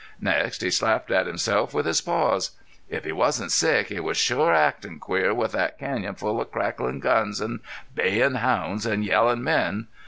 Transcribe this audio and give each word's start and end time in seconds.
Next 0.19 0.63
he 0.63 0.71
slapped 0.71 1.11
at 1.11 1.27
himself 1.27 1.75
with 1.75 1.85
his 1.85 2.01
paws. 2.01 2.57
If 2.89 3.03
he 3.05 3.11
wasn't 3.11 3.51
sick 3.51 3.89
he 3.89 3.99
was 3.99 4.17
shore 4.17 4.51
actin' 4.51 4.97
queer 4.99 5.31
with 5.31 5.51
thet 5.51 5.77
canyon 5.77 6.15
full 6.15 6.41
of 6.41 6.51
crackin' 6.51 6.99
guns 6.99 7.39
an' 7.39 7.59
bayin' 7.93 8.33
hounds 8.37 8.87
an' 8.87 9.03
yellin' 9.03 9.43
men. 9.43 9.85